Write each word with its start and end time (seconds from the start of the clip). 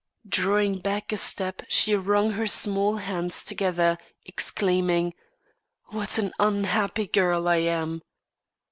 Drawing 0.27 0.79
back 0.79 1.11
a 1.11 1.17
step 1.17 1.61
she 1.67 1.95
wrung 1.95 2.31
her 2.31 2.47
small 2.47 2.97
hands 2.97 3.43
together, 3.43 3.99
exclaiming, 4.25 5.13
"What 5.89 6.17
an 6.17 6.33
unhappy 6.39 7.05
girl 7.05 7.47
I 7.47 7.57
am!" 7.57 8.01